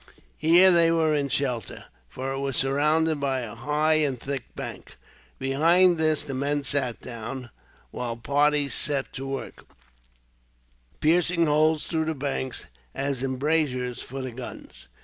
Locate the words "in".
1.13-1.29